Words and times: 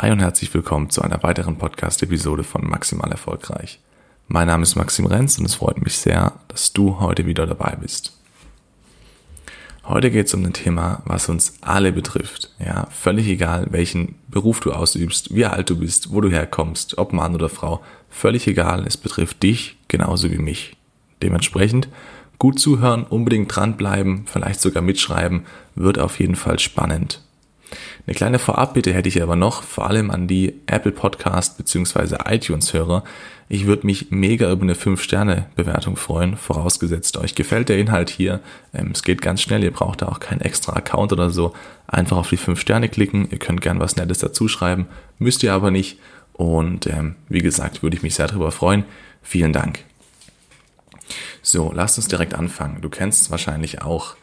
Hi 0.00 0.12
und 0.12 0.20
herzlich 0.20 0.54
willkommen 0.54 0.90
zu 0.90 1.02
einer 1.02 1.24
weiteren 1.24 1.56
Podcast-Episode 1.56 2.44
von 2.44 2.64
Maximal 2.64 3.10
Erfolgreich. 3.10 3.80
Mein 4.28 4.46
Name 4.46 4.62
ist 4.62 4.76
Maxim 4.76 5.06
Renz 5.06 5.38
und 5.38 5.44
es 5.44 5.56
freut 5.56 5.82
mich 5.82 5.98
sehr, 5.98 6.34
dass 6.46 6.72
du 6.72 7.00
heute 7.00 7.26
wieder 7.26 7.48
dabei 7.48 7.74
bist. 7.74 8.16
Heute 9.82 10.12
geht 10.12 10.28
es 10.28 10.34
um 10.34 10.44
ein 10.44 10.52
Thema, 10.52 11.02
was 11.04 11.28
uns 11.28 11.54
alle 11.62 11.90
betrifft. 11.90 12.54
Ja, 12.64 12.86
völlig 12.92 13.26
egal, 13.26 13.66
welchen 13.70 14.14
Beruf 14.28 14.60
du 14.60 14.70
ausübst, 14.70 15.34
wie 15.34 15.46
alt 15.46 15.68
du 15.68 15.76
bist, 15.76 16.12
wo 16.12 16.20
du 16.20 16.30
herkommst, 16.30 16.96
ob 16.96 17.12
Mann 17.12 17.34
oder 17.34 17.48
Frau, 17.48 17.82
völlig 18.08 18.46
egal, 18.46 18.86
es 18.86 18.96
betrifft 18.96 19.42
dich 19.42 19.78
genauso 19.88 20.30
wie 20.30 20.38
mich. 20.38 20.76
Dementsprechend 21.24 21.88
gut 22.38 22.60
zuhören, 22.60 23.02
unbedingt 23.02 23.56
dranbleiben, 23.56 24.26
vielleicht 24.26 24.60
sogar 24.60 24.84
mitschreiben, 24.84 25.44
wird 25.74 25.98
auf 25.98 26.20
jeden 26.20 26.36
Fall 26.36 26.60
spannend. 26.60 27.20
Eine 28.08 28.14
kleine 28.14 28.38
Vorabbitte 28.38 28.94
hätte 28.94 29.10
ich 29.10 29.22
aber 29.22 29.36
noch, 29.36 29.62
vor 29.62 29.86
allem 29.86 30.10
an 30.10 30.26
die 30.26 30.54
Apple 30.64 30.92
Podcast 30.92 31.58
bzw. 31.58 32.16
iTunes 32.24 32.72
Hörer. 32.72 33.04
Ich 33.50 33.66
würde 33.66 33.84
mich 33.84 34.10
mega 34.10 34.50
über 34.50 34.62
eine 34.62 34.72
5-Sterne-Bewertung 34.72 35.96
freuen, 35.96 36.38
vorausgesetzt 36.38 37.18
euch 37.18 37.34
gefällt 37.34 37.68
der 37.68 37.76
Inhalt 37.76 38.08
hier. 38.08 38.40
Ähm, 38.72 38.92
es 38.94 39.02
geht 39.02 39.20
ganz 39.20 39.42
schnell, 39.42 39.62
ihr 39.62 39.72
braucht 39.72 40.00
da 40.00 40.08
auch 40.08 40.20
keinen 40.20 40.40
extra 40.40 40.72
Account 40.72 41.12
oder 41.12 41.28
so. 41.28 41.52
Einfach 41.86 42.16
auf 42.16 42.30
die 42.30 42.38
5 42.38 42.58
Sterne 42.58 42.88
klicken, 42.88 43.28
ihr 43.30 43.38
könnt 43.38 43.60
gern 43.60 43.78
was 43.78 43.96
Nettes 43.96 44.20
dazu 44.20 44.48
schreiben, 44.48 44.86
müsst 45.18 45.42
ihr 45.42 45.52
aber 45.52 45.70
nicht. 45.70 45.98
Und 46.32 46.86
ähm, 46.86 47.16
wie 47.28 47.42
gesagt, 47.42 47.82
würde 47.82 47.98
ich 47.98 48.02
mich 48.02 48.14
sehr 48.14 48.28
darüber 48.28 48.52
freuen. 48.52 48.84
Vielen 49.20 49.52
Dank. 49.52 49.80
So, 51.42 51.72
lasst 51.74 51.98
uns 51.98 52.08
direkt 52.08 52.32
anfangen. 52.32 52.80
Du 52.80 52.88
kennst 52.88 53.20
es 53.20 53.30
wahrscheinlich 53.30 53.82
auch 53.82 54.16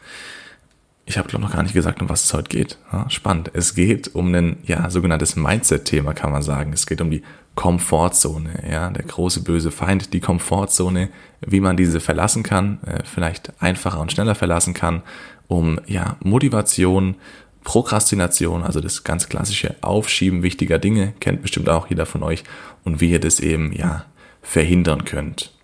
ich 1.06 1.18
habe 1.18 1.28
glaube 1.28 1.44
noch 1.44 1.52
gar 1.52 1.62
nicht 1.62 1.72
gesagt, 1.74 2.02
um 2.02 2.08
was 2.08 2.24
es 2.24 2.34
heute 2.34 2.48
geht. 2.48 2.78
Ja, 2.92 3.08
spannend. 3.08 3.52
Es 3.54 3.76
geht 3.76 4.14
um 4.14 4.34
ein 4.34 4.56
ja 4.64 4.90
sogenanntes 4.90 5.36
Mindset-Thema, 5.36 6.14
kann 6.14 6.32
man 6.32 6.42
sagen. 6.42 6.72
Es 6.72 6.84
geht 6.84 7.00
um 7.00 7.10
die 7.10 7.22
Komfortzone, 7.54 8.64
ja, 8.70 8.90
der 8.90 9.04
große 9.04 9.42
böse 9.42 9.70
Feind, 9.70 10.12
die 10.12 10.20
Komfortzone, 10.20 11.08
wie 11.46 11.60
man 11.60 11.76
diese 11.76 12.00
verlassen 12.00 12.42
kann, 12.42 12.80
äh, 12.84 13.04
vielleicht 13.04 13.52
einfacher 13.62 14.00
und 14.00 14.12
schneller 14.12 14.34
verlassen 14.34 14.74
kann, 14.74 15.02
um 15.46 15.80
ja 15.86 16.16
Motivation, 16.22 17.14
Prokrastination, 17.62 18.62
also 18.62 18.80
das 18.80 19.04
ganz 19.04 19.28
klassische 19.28 19.76
Aufschieben 19.80 20.42
wichtiger 20.42 20.78
Dinge, 20.78 21.14
kennt 21.20 21.40
bestimmt 21.40 21.68
auch 21.68 21.88
jeder 21.88 22.04
von 22.04 22.22
euch, 22.22 22.44
und 22.84 23.00
wie 23.00 23.10
ihr 23.10 23.20
das 23.20 23.40
eben 23.40 23.72
ja 23.72 24.04
verhindern 24.42 25.04
könnt. 25.04 25.55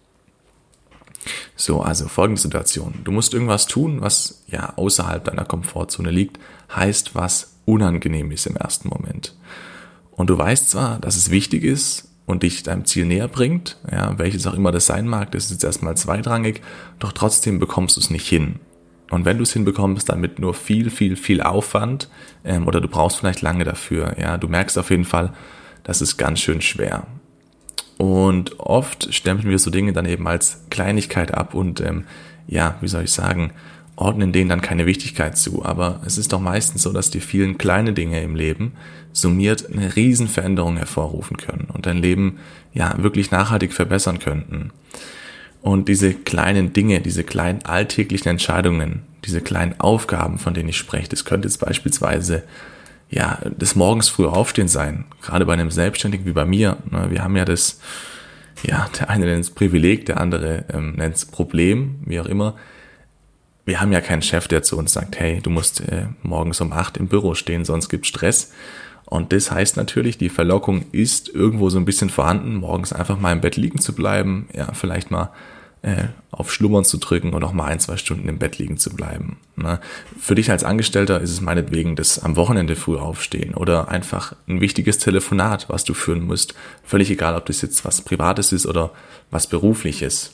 So, 1.57 1.81
also 1.81 2.09
folgende 2.09 2.41
Situation. 2.41 3.01
Du 3.05 3.13
musst 3.13 3.35
irgendwas 3.35 3.67
tun, 3.67 4.01
was 4.01 4.43
ja 4.49 4.73
außerhalb 4.77 5.25
deiner 5.25 5.45
Komfortzone 5.45 6.11
liegt, 6.11 6.39
heißt, 6.75 7.15
was 7.15 7.57
unangenehm 7.65 8.31
ist 8.33 8.47
im 8.47 8.57
ersten 8.57 8.89
Moment. 8.89 9.37
Und 10.11 10.31
du 10.31 10.39
weißt 10.39 10.71
zwar, 10.71 10.99
dass 10.99 11.17
es 11.17 11.31
wichtig 11.31 11.65
ist 11.65 12.09
und 12.27 12.43
dich 12.43 12.63
deinem 12.63 12.85
Ziel 12.85 13.07
näher 13.07 13.29
bringt, 13.29 13.79
ja, 13.91 14.19
welches 14.19 14.47
auch 14.47 14.55
immer 14.55 14.73
das 14.73 14.87
sein 14.87 15.09
mag, 15.09 15.31
das 15.33 15.45
ist 15.45 15.53
jetzt 15.53 15.65
erstmal 15.65 15.97
zweitrangig, 15.97 16.61
doch 16.99 17.13
trotzdem 17.13 17.59
bekommst 17.59 17.97
du 17.97 18.01
es 18.01 18.11
nicht 18.11 18.29
hin. 18.29 18.57
Und 19.11 19.25
wenn 19.25 19.37
du 19.37 19.43
es 19.43 19.53
hinbekommst, 19.53 20.09
dann 20.09 20.21
mit 20.21 20.39
nur 20.39 20.55
viel, 20.55 20.91
viel, 20.91 21.17
viel 21.17 21.43
Aufwand, 21.43 22.09
ähm, 22.45 22.67
oder 22.67 22.81
du 22.81 22.89
brauchst 22.89 23.19
vielleicht 23.19 23.43
lange 23.43 23.65
dafür, 23.65 24.17
ja, 24.19 24.39
du 24.39 24.49
merkst 24.49 24.79
auf 24.79 24.91
jeden 24.91 25.05
Fall, 25.05 25.33
das 25.85 26.01
ist 26.01 26.17
ganz 26.17 26.41
schön 26.41 26.63
schwer. 26.63 27.07
Und 27.99 28.59
oft 28.59 29.15
stempeln 29.15 29.51
wir 29.51 29.59
so 29.59 29.71
Dinge 29.71 29.93
dann 29.93 30.07
eben 30.07 30.27
als 30.27 30.65
Kleinigkeit 30.71 31.35
ab 31.35 31.55
und 31.55 31.81
ähm, 31.81 32.05
ja, 32.49 32.77
wie 32.81 32.89
soll 32.89 33.05
ich 33.05 33.13
sagen, 33.13 33.53
ordnen 33.97 34.33
denen 34.33 34.49
dann 34.49 34.61
keine 34.61 34.87
Wichtigkeit 34.87 35.37
zu. 35.37 35.65
Aber 35.65 36.01
es 36.05 36.19
ist 36.19 36.33
doch 36.33 36.41
meistens 36.41 36.83
so, 36.83 36.93
dass 36.93 37.11
die 37.11 37.21
vielen 37.21 37.59
kleine 37.59 37.93
Dinge 37.93 38.21
im 38.21 38.35
Leben 38.35 38.73
summiert 39.13 39.71
eine 39.73 39.95
Riesenveränderung 39.95 40.79
hervorrufen 40.79 41.37
können 41.37 41.69
und 41.73 41.87
dein 41.87 41.99
Leben 41.99 42.39
ja 42.73 42.95
wirklich 42.99 43.31
nachhaltig 43.31 43.73
verbessern 43.73 44.19
könnten. 44.19 44.71
Und 45.61 45.89
diese 45.89 46.13
kleinen 46.13 46.73
Dinge, 46.73 47.01
diese 47.01 47.23
kleinen 47.23 47.65
alltäglichen 47.65 48.29
Entscheidungen, 48.29 49.03
diese 49.25 49.41
kleinen 49.41 49.79
Aufgaben, 49.79 50.39
von 50.39 50.55
denen 50.55 50.71
ich 50.71 50.77
spreche, 50.77 51.09
das 51.09 51.25
könnte 51.25 51.47
jetzt 51.47 51.59
beispielsweise 51.59 52.43
ja, 53.13 53.39
des 53.45 53.77
Morgens 53.77 54.09
früh 54.09 54.27
aufstehen 54.27 54.69
sein. 54.69 55.05
Gerade 55.21 55.45
bei 55.45 55.53
einem 55.53 55.71
Selbstständigen 55.71 56.27
wie 56.27 56.33
bei 56.33 56.47
mir. 56.47 56.79
Ne, 56.91 57.11
wir 57.11 57.23
haben 57.23 57.37
ja 57.37 57.45
das, 57.45 57.79
ja, 58.63 58.89
der 58.99 59.11
eine 59.11 59.27
nennt 59.27 59.45
es 59.45 59.51
Privileg, 59.51 60.07
der 60.07 60.19
andere 60.19 60.65
ähm, 60.73 60.95
nennt 60.97 61.17
es 61.17 61.27
Problem, 61.27 62.01
wie 62.07 62.19
auch 62.19 62.27
immer. 62.27 62.57
Wir 63.67 63.81
haben 63.81 63.93
ja 63.93 64.01
keinen 64.01 64.23
Chef, 64.23 64.49
der 64.49 64.63
zu 64.63 64.79
uns 64.79 64.95
sagt, 64.95 65.21
hey, 65.21 65.41
du 65.41 65.51
musst 65.51 65.83
äh, 65.83 66.07
morgens 66.23 66.61
um 66.61 66.73
acht 66.73 66.97
im 66.97 67.07
Büro 67.07 67.35
stehen, 67.35 67.65
sonst 67.65 67.91
gibt 67.91 68.07
Stress. 68.07 68.53
Und 69.05 69.33
das 69.33 69.51
heißt 69.51 69.77
natürlich, 69.77 70.17
die 70.17 70.31
Verlockung 70.31 70.87
ist 70.91 71.29
irgendwo 71.29 71.69
so 71.69 71.79
ein 71.79 71.85
bisschen 71.85 72.09
vorhanden, 72.09 72.57
morgens 72.57 72.95
einfach 72.95 73.21
mal 73.21 73.33
im 73.33 73.43
Bett 73.43 73.57
liegen 73.57 73.79
zu 73.79 73.95
bleiben, 73.95 74.49
ja, 74.55 74.73
vielleicht 74.73 75.11
mal 75.11 75.31
äh, 75.83 76.05
auf 76.31 76.53
Schlummern 76.53 76.85
zu 76.85 76.99
drücken 76.99 77.35
und 77.35 77.43
auch 77.45 77.53
mal 77.53 77.67
ein, 77.67 77.81
zwei 77.81 77.97
Stunden 77.97 78.29
im 78.29 78.39
Bett 78.39 78.59
liegen 78.59 78.79
zu 78.79 78.91
bleiben. 78.91 79.39
Ne? 79.57 79.81
Für 80.19 80.35
dich 80.35 80.51
als 80.51 80.65
Angestellter 80.65 81.21
ist 81.21 81.31
es 81.31 81.41
meinetwegen 81.41 81.97
das 81.97 82.21
am 82.21 82.37
Wochenende 82.37 82.77
früh 82.77 82.97
aufstehen 82.97 83.55
oder 83.55 83.89
einfach 83.89 84.35
ein 84.49 84.61
wichtiges 84.61 84.99
Telefonat, 84.99 85.69
was 85.69 85.85
du 85.85 85.93
führen 85.93 86.25
musst. 86.25 86.55
Völlig 86.85 87.11
egal, 87.11 87.37
ob 87.37 87.47
das 87.47 87.63
jetzt 87.63 87.85
was 87.85 88.01
Privates 88.01 88.53
ist 88.53 88.67
oder 88.67 88.93
was 89.31 89.49
Berufliches. 89.49 90.33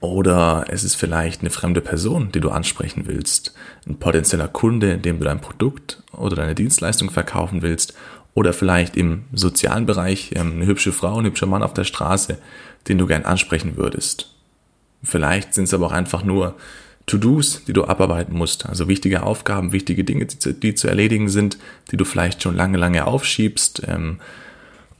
Oder 0.00 0.64
es 0.68 0.82
ist 0.82 0.96
vielleicht 0.96 1.42
eine 1.42 1.50
fremde 1.50 1.80
Person, 1.80 2.32
die 2.32 2.40
du 2.40 2.50
ansprechen 2.50 3.04
willst. 3.06 3.54
Ein 3.86 3.98
potenzieller 3.98 4.48
Kunde, 4.48 4.98
dem 4.98 5.18
du 5.18 5.24
dein 5.24 5.40
Produkt 5.40 6.02
oder 6.10 6.34
deine 6.34 6.56
Dienstleistung 6.56 7.10
verkaufen 7.10 7.62
willst. 7.62 7.94
Oder 8.34 8.52
vielleicht 8.52 8.96
im 8.96 9.24
sozialen 9.32 9.86
Bereich 9.86 10.30
ähm, 10.34 10.52
eine 10.56 10.66
hübsche 10.66 10.92
Frau, 10.92 11.18
ein 11.18 11.26
hübscher 11.26 11.46
Mann 11.46 11.62
auf 11.62 11.74
der 11.74 11.84
Straße, 11.84 12.38
den 12.88 12.98
du 12.98 13.06
gern 13.06 13.24
ansprechen 13.24 13.76
würdest. 13.76 14.34
Vielleicht 15.02 15.54
sind 15.54 15.64
es 15.64 15.74
aber 15.74 15.86
auch 15.86 15.92
einfach 15.92 16.24
nur 16.24 16.56
To-Dos, 17.06 17.64
die 17.66 17.72
du 17.72 17.84
abarbeiten 17.84 18.36
musst, 18.36 18.66
also 18.66 18.88
wichtige 18.88 19.24
Aufgaben, 19.24 19.72
wichtige 19.72 20.04
Dinge, 20.04 20.26
die 20.26 20.38
zu, 20.38 20.54
die 20.54 20.74
zu 20.74 20.88
erledigen 20.88 21.28
sind, 21.28 21.58
die 21.90 21.96
du 21.96 22.04
vielleicht 22.04 22.42
schon 22.42 22.54
lange, 22.54 22.78
lange 22.78 23.06
aufschiebst. 23.06 23.82
Ähm, 23.88 24.20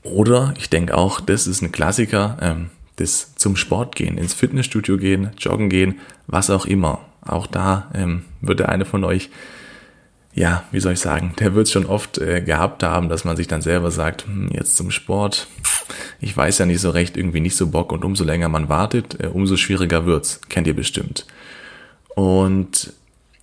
oder 0.03 0.53
ich 0.57 0.69
denke 0.69 0.95
auch, 0.95 1.21
das 1.21 1.47
ist 1.47 1.61
ein 1.61 1.71
Klassiker, 1.71 2.37
ähm, 2.41 2.69
das 2.97 3.35
zum 3.35 3.55
Sport 3.55 3.95
gehen, 3.95 4.17
ins 4.17 4.33
Fitnessstudio 4.33 4.97
gehen, 4.97 5.31
joggen 5.39 5.69
gehen, 5.69 5.99
was 6.27 6.49
auch 6.49 6.65
immer. 6.65 6.99
Auch 7.25 7.47
da 7.47 7.89
wird 8.41 8.59
der 8.59 8.69
eine 8.69 8.85
von 8.85 9.03
euch 9.03 9.29
ja, 10.35 10.63
wie 10.71 10.79
soll 10.79 10.93
ich 10.93 10.99
sagen, 10.99 11.33
der 11.39 11.53
wird 11.53 11.67
es 11.67 11.71
schon 11.71 11.85
oft 11.85 12.17
äh, 12.17 12.41
gehabt 12.41 12.81
haben, 12.83 13.07
dass 13.09 13.23
man 13.23 13.37
sich 13.37 13.47
dann 13.47 13.61
selber 13.61 13.91
sagt, 13.91 14.25
hm, 14.25 14.49
jetzt 14.51 14.75
zum 14.75 14.89
Sport, 14.89 15.47
ich 16.19 16.35
weiß 16.35 16.57
ja 16.57 16.65
nicht 16.65 16.81
so 16.81 16.89
recht, 16.89 17.17
irgendwie 17.17 17.39
nicht 17.39 17.55
so 17.55 17.67
Bock 17.67 17.91
und 17.91 18.03
umso 18.03 18.23
länger 18.23 18.49
man 18.49 18.67
wartet, 18.67 19.19
äh, 19.19 19.27
umso 19.27 19.57
schwieriger 19.57 20.05
wird's, 20.05 20.41
kennt 20.49 20.65
ihr 20.65 20.75
bestimmt. 20.75 21.27
Und 22.15 22.93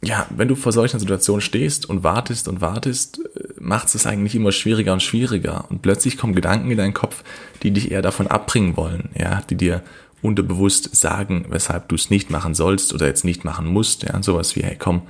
ja, 0.03 0.27
wenn 0.31 0.49
du 0.49 0.55
vor 0.55 0.73
solchen 0.73 0.99
Situationen 0.99 1.43
stehst 1.43 1.89
und 1.89 2.03
wartest 2.03 2.49
und 2.49 2.61
wartest, 2.61 3.21
äh, 3.37 3.49
macht 3.61 3.95
es 3.95 4.07
eigentlich 4.07 4.35
immer 4.35 4.51
schwieriger 4.51 4.93
und 4.93 5.03
schwieriger. 5.03 5.67
Und 5.71 5.83
plötzlich 5.83 6.19
kommen 6.19 6.35
Gedanken 6.35 6.71
in 6.71 6.79
deinen 6.79 6.95
Kopf, 6.95 7.23
die 7.63 7.71
dich 7.71 7.93
eher 7.93 8.03
davon 8.03 8.27
abbringen 8.27 8.77
wollen, 8.77 9.11
ja, 9.17 9.43
die 9.49 9.57
dir 9.57 9.83
unterbewusst 10.23 10.97
sagen, 10.97 11.47
weshalb 11.51 11.89
du 11.89 11.95
es 11.95 12.11
nicht 12.11 12.31
machen 12.31 12.55
sollst 12.55 12.93
oder 12.93 13.07
jetzt 13.07 13.25
nicht 13.25 13.45
machen 13.45 13.67
musst, 13.67 14.03
ja, 14.03 14.21
sowas 14.23 14.57
wie, 14.57 14.63
hey 14.63 14.77
komm, 14.79 15.03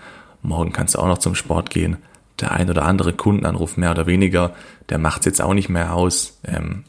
morgen 0.43 0.73
kannst 0.73 0.95
du 0.95 0.99
auch 0.99 1.07
noch 1.07 1.19
zum 1.19 1.35
Sport 1.35 1.71
gehen. 1.71 1.99
Der 2.41 2.53
ein 2.53 2.71
oder 2.71 2.85
andere 2.85 3.13
Kundenanruf 3.13 3.77
mehr 3.77 3.91
oder 3.91 4.07
weniger, 4.07 4.55
der 4.89 4.99
macht 4.99 5.21
es 5.21 5.27
jetzt 5.27 5.43
auch 5.43 5.55
nicht 5.55 5.69
mehr 5.69 5.95
aus. 5.95 6.41
Ähm, 6.45 6.85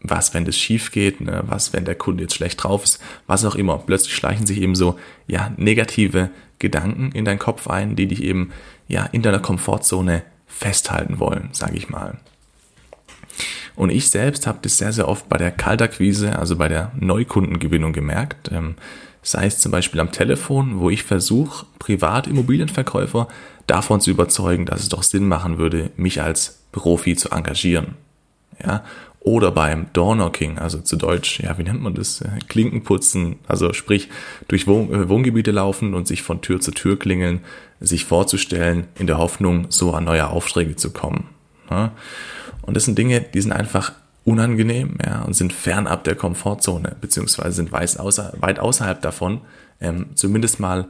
was, 0.00 0.32
wenn 0.34 0.44
das 0.44 0.56
schief 0.56 0.92
geht, 0.92 1.20
ne? 1.20 1.42
was, 1.46 1.72
wenn 1.72 1.84
der 1.84 1.96
Kunde 1.96 2.22
jetzt 2.22 2.34
schlecht 2.34 2.62
drauf 2.62 2.84
ist, 2.84 3.02
was 3.26 3.44
auch 3.44 3.56
immer. 3.56 3.78
Plötzlich 3.78 4.14
schleichen 4.14 4.46
sich 4.46 4.60
eben 4.60 4.74
so, 4.74 4.98
ja, 5.26 5.52
negative 5.56 6.30
Gedanken 6.58 7.10
in 7.12 7.24
deinen 7.24 7.38
Kopf 7.38 7.66
ein, 7.66 7.96
die 7.96 8.06
dich 8.06 8.22
eben, 8.22 8.52
ja, 8.86 9.04
in 9.06 9.22
deiner 9.22 9.40
Komfortzone 9.40 10.22
festhalten 10.46 11.18
wollen, 11.18 11.48
sage 11.52 11.76
ich 11.76 11.88
mal. 11.88 12.18
Und 13.74 13.90
ich 13.90 14.10
selbst 14.10 14.46
habe 14.46 14.58
das 14.62 14.78
sehr, 14.78 14.92
sehr 14.92 15.08
oft 15.08 15.28
bei 15.28 15.36
der 15.36 15.52
Kaltakquise, 15.52 16.38
also 16.38 16.56
bei 16.56 16.68
der 16.68 16.92
Neukundengewinnung 16.98 17.92
gemerkt. 17.92 18.50
Ähm, 18.52 18.74
sei 19.30 19.46
es 19.46 19.58
zum 19.58 19.72
Beispiel 19.72 20.00
am 20.00 20.12
Telefon, 20.12 20.80
wo 20.80 20.90
ich 20.90 21.02
versuche, 21.02 21.66
Privatimmobilienverkäufer 21.78 23.28
davon 23.66 24.00
zu 24.00 24.10
überzeugen, 24.10 24.66
dass 24.66 24.80
es 24.80 24.88
doch 24.88 25.02
Sinn 25.02 25.28
machen 25.28 25.58
würde, 25.58 25.90
mich 25.96 26.22
als 26.22 26.60
Profi 26.72 27.16
zu 27.16 27.30
engagieren. 27.30 27.96
Ja, 28.64 28.84
oder 29.20 29.50
beim 29.50 29.86
Doorknocking, 29.92 30.58
also 30.58 30.78
zu 30.78 30.96
Deutsch, 30.96 31.40
ja, 31.40 31.58
wie 31.58 31.62
nennt 31.62 31.82
man 31.82 31.94
das? 31.94 32.24
Klinkenputzen, 32.48 33.36
also 33.46 33.72
sprich 33.72 34.08
durch 34.48 34.66
Wohn 34.66 34.92
äh, 34.92 35.08
Wohngebiete 35.08 35.50
laufen 35.50 35.94
und 35.94 36.08
sich 36.08 36.22
von 36.22 36.40
Tür 36.40 36.60
zu 36.60 36.70
Tür 36.70 36.98
klingeln, 36.98 37.40
sich 37.78 38.04
vorzustellen, 38.04 38.86
in 38.98 39.06
der 39.06 39.18
Hoffnung, 39.18 39.66
so 39.68 39.92
an 39.92 40.04
neue 40.04 40.28
Aufträge 40.28 40.76
zu 40.76 40.92
kommen. 40.92 41.28
Ja? 41.70 41.92
Und 42.62 42.74
das 42.74 42.86
sind 42.86 42.96
Dinge, 42.96 43.20
die 43.20 43.40
sind 43.40 43.52
einfach 43.52 43.92
unangenehm 44.28 44.98
ja, 45.04 45.22
und 45.22 45.34
sind 45.34 45.52
fernab 45.52 46.04
der 46.04 46.14
Komfortzone, 46.14 46.96
beziehungsweise 47.00 47.52
sind 47.52 47.72
weit, 47.72 47.98
außer, 47.98 48.34
weit 48.38 48.58
außerhalb 48.58 49.00
davon, 49.00 49.40
ähm, 49.80 50.06
zumindest 50.14 50.60
mal 50.60 50.86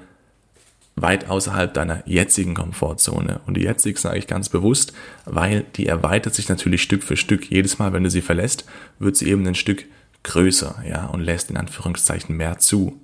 weit 0.96 1.30
außerhalb 1.30 1.72
deiner 1.72 2.02
jetzigen 2.06 2.54
Komfortzone. 2.54 3.40
Und 3.46 3.56
die 3.56 3.62
jetzig 3.62 3.98
sage 3.98 4.18
ich 4.18 4.26
ganz 4.26 4.48
bewusst, 4.48 4.92
weil 5.24 5.64
die 5.76 5.86
erweitert 5.86 6.34
sich 6.34 6.48
natürlich 6.48 6.82
Stück 6.82 7.04
für 7.04 7.16
Stück. 7.16 7.48
Jedes 7.48 7.78
Mal, 7.78 7.92
wenn 7.92 8.02
du 8.02 8.10
sie 8.10 8.22
verlässt, 8.22 8.64
wird 8.98 9.16
sie 9.16 9.28
eben 9.28 9.46
ein 9.46 9.54
Stück 9.54 9.84
größer, 10.24 10.82
ja, 10.88 11.06
und 11.06 11.20
lässt 11.20 11.50
in 11.50 11.56
Anführungszeichen 11.56 12.36
mehr 12.36 12.58
zu. 12.58 13.00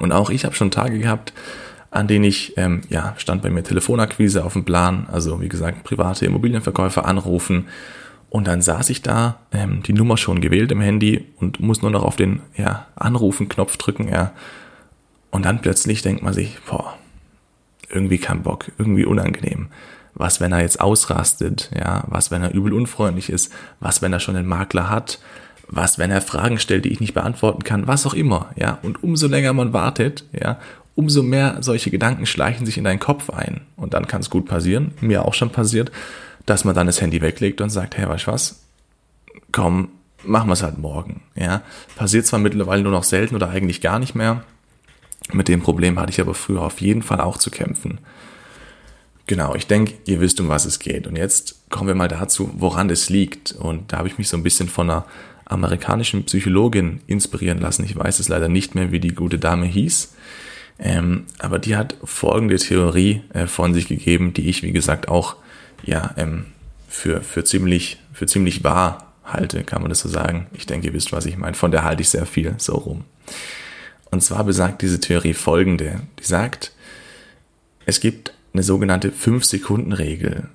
Und 0.00 0.10
auch 0.10 0.28
ich 0.28 0.44
habe 0.44 0.56
schon 0.56 0.72
Tage 0.72 0.98
gehabt, 0.98 1.32
an 1.92 2.08
denen 2.08 2.24
ich, 2.24 2.54
ähm, 2.56 2.80
ja, 2.88 3.14
stand 3.16 3.42
bei 3.42 3.50
mir 3.50 3.62
Telefonakquise 3.62 4.44
auf 4.44 4.54
dem 4.54 4.64
Plan, 4.64 5.06
also 5.12 5.40
wie 5.40 5.48
gesagt, 5.48 5.84
private 5.84 6.26
Immobilienverkäufer 6.26 7.06
anrufen. 7.06 7.68
Und 8.34 8.48
dann 8.48 8.62
saß 8.62 8.90
ich 8.90 9.00
da, 9.00 9.38
ähm, 9.52 9.84
die 9.84 9.92
Nummer 9.92 10.16
schon 10.16 10.40
gewählt 10.40 10.72
im 10.72 10.80
Handy 10.80 11.24
und 11.38 11.60
muss 11.60 11.82
nur 11.82 11.92
noch 11.92 12.02
auf 12.02 12.16
den 12.16 12.42
ja, 12.56 12.88
Anrufen-Knopf 12.96 13.76
drücken, 13.76 14.08
ja. 14.08 14.32
Und 15.30 15.44
dann 15.44 15.60
plötzlich 15.60 16.02
denkt 16.02 16.24
man 16.24 16.34
sich, 16.34 16.58
boah, 16.68 16.98
irgendwie 17.90 18.18
kein 18.18 18.42
Bock, 18.42 18.72
irgendwie 18.76 19.04
unangenehm. 19.04 19.68
Was, 20.14 20.40
wenn 20.40 20.50
er 20.50 20.62
jetzt 20.62 20.80
ausrastet, 20.80 21.70
ja, 21.78 22.02
was, 22.08 22.32
wenn 22.32 22.42
er 22.42 22.52
übel 22.52 22.72
unfreundlich 22.72 23.30
ist, 23.30 23.52
was, 23.78 24.02
wenn 24.02 24.12
er 24.12 24.18
schon 24.18 24.34
einen 24.34 24.48
Makler 24.48 24.90
hat, 24.90 25.20
was, 25.68 26.00
wenn 26.00 26.10
er 26.10 26.20
Fragen 26.20 26.58
stellt, 26.58 26.86
die 26.86 26.92
ich 26.92 26.98
nicht 26.98 27.14
beantworten 27.14 27.62
kann, 27.62 27.86
was 27.86 28.04
auch 28.04 28.14
immer, 28.14 28.50
ja. 28.56 28.80
Und 28.82 29.04
umso 29.04 29.28
länger 29.28 29.52
man 29.52 29.72
wartet, 29.72 30.24
ja, 30.32 30.58
umso 30.96 31.22
mehr 31.22 31.58
solche 31.60 31.92
Gedanken 31.92 32.26
schleichen 32.26 32.66
sich 32.66 32.78
in 32.78 32.84
deinen 32.84 32.98
Kopf 32.98 33.30
ein. 33.30 33.60
Und 33.76 33.94
dann 33.94 34.08
kann 34.08 34.22
es 34.22 34.30
gut 34.30 34.46
passieren, 34.46 34.90
mir 35.00 35.24
auch 35.24 35.34
schon 35.34 35.50
passiert, 35.50 35.92
dass 36.46 36.64
man 36.64 36.74
dann 36.74 36.86
das 36.86 37.00
Handy 37.00 37.20
weglegt 37.20 37.60
und 37.60 37.70
sagt, 37.70 37.96
hey, 37.96 38.08
weißt 38.08 38.26
du 38.26 38.32
was? 38.32 38.60
Komm, 39.52 39.88
machen 40.22 40.48
wir 40.48 40.54
es 40.54 40.62
halt 40.62 40.78
morgen. 40.78 41.22
Ja, 41.34 41.62
passiert 41.96 42.26
zwar 42.26 42.40
mittlerweile 42.40 42.82
nur 42.82 42.92
noch 42.92 43.04
selten 43.04 43.34
oder 43.34 43.50
eigentlich 43.50 43.80
gar 43.80 43.98
nicht 43.98 44.14
mehr. 44.14 44.44
Mit 45.32 45.48
dem 45.48 45.62
Problem 45.62 45.98
hatte 45.98 46.10
ich 46.10 46.20
aber 46.20 46.34
früher 46.34 46.62
auf 46.62 46.80
jeden 46.80 47.02
Fall 47.02 47.20
auch 47.20 47.38
zu 47.38 47.50
kämpfen. 47.50 47.98
Genau, 49.26 49.54
ich 49.54 49.66
denke, 49.66 49.94
ihr 50.04 50.20
wisst, 50.20 50.38
um 50.40 50.48
was 50.48 50.66
es 50.66 50.78
geht. 50.78 51.06
Und 51.06 51.16
jetzt 51.16 51.70
kommen 51.70 51.88
wir 51.88 51.94
mal 51.94 52.08
dazu, 52.08 52.50
woran 52.58 52.90
es 52.90 53.08
liegt. 53.08 53.52
Und 53.52 53.92
da 53.92 53.98
habe 53.98 54.08
ich 54.08 54.18
mich 54.18 54.28
so 54.28 54.36
ein 54.36 54.42
bisschen 54.42 54.68
von 54.68 54.90
einer 54.90 55.06
amerikanischen 55.46 56.24
Psychologin 56.24 57.00
inspirieren 57.06 57.58
lassen. 57.58 57.84
Ich 57.84 57.96
weiß 57.96 58.18
es 58.18 58.28
leider 58.28 58.48
nicht 58.48 58.74
mehr, 58.74 58.92
wie 58.92 59.00
die 59.00 59.14
gute 59.14 59.38
Dame 59.38 59.64
hieß. 59.66 60.14
Ähm, 60.78 61.24
aber 61.38 61.58
die 61.58 61.76
hat 61.76 61.96
folgende 62.04 62.56
Theorie 62.56 63.22
äh, 63.32 63.46
von 63.46 63.72
sich 63.72 63.88
gegeben, 63.88 64.34
die 64.34 64.48
ich, 64.48 64.62
wie 64.62 64.72
gesagt, 64.72 65.08
auch 65.08 65.36
ja, 65.86 66.14
ähm, 66.16 66.46
für, 66.88 67.20
für, 67.22 67.44
ziemlich, 67.44 67.98
für 68.12 68.26
ziemlich 68.26 68.64
wahr 68.64 69.12
halte, 69.24 69.64
kann 69.64 69.82
man 69.82 69.88
das 69.88 70.00
so 70.00 70.08
sagen. 70.08 70.46
Ich 70.52 70.66
denke, 70.66 70.88
ihr 70.88 70.92
wisst, 70.92 71.12
was 71.12 71.26
ich 71.26 71.36
meine. 71.36 71.54
Von 71.54 71.70
der 71.70 71.84
halte 71.84 72.02
ich 72.02 72.08
sehr 72.08 72.26
viel 72.26 72.54
so 72.58 72.74
rum. 72.74 73.04
Und 74.10 74.22
zwar 74.22 74.44
besagt 74.44 74.82
diese 74.82 75.00
Theorie 75.00 75.34
folgende. 75.34 76.00
Die 76.20 76.24
sagt, 76.24 76.72
es 77.86 78.00
gibt 78.00 78.32
eine 78.52 78.62
sogenannte 78.62 79.10
5-Sekunden-Regel. 79.10 80.48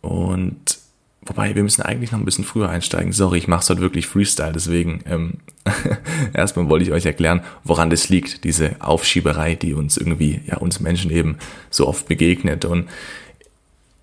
Und 0.00 0.78
wobei, 1.22 1.54
wir 1.54 1.62
müssen 1.62 1.82
eigentlich 1.82 2.12
noch 2.12 2.18
ein 2.18 2.24
bisschen 2.24 2.44
früher 2.44 2.68
einsteigen. 2.68 3.12
Sorry, 3.12 3.38
ich 3.38 3.48
mache 3.48 3.62
es 3.62 3.70
heute 3.70 3.80
wirklich 3.80 4.06
Freestyle, 4.06 4.52
deswegen 4.52 5.02
ähm, 5.06 5.34
erstmal 6.32 6.68
wollte 6.68 6.84
ich 6.84 6.92
euch 6.92 7.06
erklären, 7.06 7.42
woran 7.64 7.90
das 7.90 8.08
liegt, 8.08 8.44
diese 8.44 8.76
Aufschieberei, 8.80 9.54
die 9.54 9.74
uns 9.74 9.96
irgendwie, 9.96 10.40
ja, 10.46 10.56
uns 10.56 10.80
Menschen 10.80 11.10
eben 11.10 11.38
so 11.70 11.86
oft 11.86 12.08
begegnet. 12.08 12.64
Und 12.64 12.88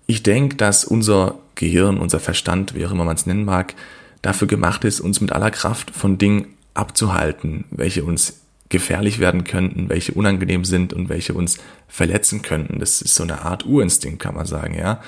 ich 0.06 0.22
denke, 0.22 0.56
dass 0.56 0.84
unser 0.84 1.36
Gehirn, 1.54 1.98
unser 1.98 2.20
Verstand, 2.20 2.74
wie 2.74 2.84
auch 2.86 2.90
immer 2.90 3.04
man 3.04 3.16
es 3.16 3.26
nennen 3.26 3.44
mag, 3.44 3.74
dafür 4.22 4.48
gemacht 4.48 4.84
ist, 4.84 5.00
uns 5.00 5.20
mit 5.20 5.32
aller 5.32 5.50
Kraft 5.50 5.90
von 5.90 6.18
Dingen 6.18 6.46
abzuhalten, 6.74 7.64
welche 7.70 8.04
uns 8.04 8.40
gefährlich 8.68 9.18
werden 9.18 9.44
könnten, 9.44 9.88
welche 9.88 10.12
unangenehm 10.12 10.64
sind 10.64 10.92
und 10.92 11.08
welche 11.08 11.34
uns 11.34 11.58
verletzen 11.86 12.42
könnten. 12.42 12.80
Das 12.80 13.02
ist 13.02 13.14
so 13.14 13.22
eine 13.22 13.42
Art 13.42 13.66
Urinstinkt, 13.66 14.20
kann 14.20 14.34
man 14.34 14.46
sagen, 14.46 14.74
ja. 14.76 15.00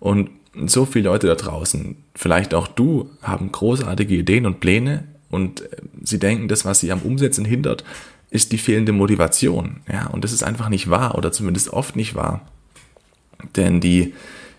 Und 0.00 0.30
so 0.66 0.84
viele 0.84 1.08
Leute 1.08 1.26
da 1.26 1.34
draußen, 1.34 1.96
vielleicht 2.14 2.54
auch 2.54 2.68
du, 2.68 3.10
haben 3.22 3.50
großartige 3.50 4.14
Ideen 4.14 4.46
und 4.46 4.60
Pläne 4.60 5.04
und 5.30 5.62
äh, 5.62 5.76
sie 6.02 6.18
denken, 6.18 6.48
das, 6.48 6.64
was 6.64 6.80
sie 6.80 6.92
am 6.92 7.02
Umsetzen 7.02 7.44
hindert, 7.44 7.84
ist 8.30 8.52
die 8.52 8.58
fehlende 8.58 8.92
Motivation, 8.92 9.80
ja. 9.90 10.08
Und 10.08 10.24
das 10.24 10.32
ist 10.32 10.42
einfach 10.42 10.68
nicht 10.68 10.90
wahr 10.90 11.16
oder 11.16 11.32
zumindest 11.32 11.70
oft 11.70 11.96
nicht 11.96 12.14
wahr. 12.14 12.46
Denn 13.56 13.80
die 13.80 14.14